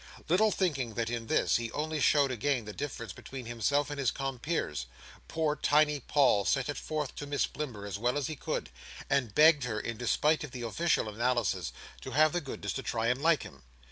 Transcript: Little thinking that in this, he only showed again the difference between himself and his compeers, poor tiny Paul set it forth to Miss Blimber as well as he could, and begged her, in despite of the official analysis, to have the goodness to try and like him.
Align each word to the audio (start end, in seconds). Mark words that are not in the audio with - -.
Little 0.27 0.49
thinking 0.49 0.95
that 0.95 1.11
in 1.11 1.27
this, 1.27 1.57
he 1.57 1.71
only 1.73 1.99
showed 1.99 2.31
again 2.31 2.65
the 2.65 2.73
difference 2.73 3.13
between 3.13 3.45
himself 3.45 3.91
and 3.91 3.99
his 3.99 4.09
compeers, 4.09 4.87
poor 5.27 5.55
tiny 5.55 5.99
Paul 5.99 6.43
set 6.43 6.69
it 6.69 6.77
forth 6.77 7.13
to 7.17 7.27
Miss 7.27 7.45
Blimber 7.45 7.85
as 7.85 7.99
well 7.99 8.17
as 8.17 8.25
he 8.25 8.35
could, 8.35 8.71
and 9.11 9.35
begged 9.35 9.65
her, 9.65 9.79
in 9.79 9.97
despite 9.97 10.43
of 10.43 10.49
the 10.49 10.63
official 10.63 11.07
analysis, 11.07 11.71
to 12.01 12.13
have 12.13 12.33
the 12.33 12.41
goodness 12.41 12.73
to 12.73 12.81
try 12.81 13.09
and 13.09 13.21
like 13.21 13.43
him. 13.43 13.61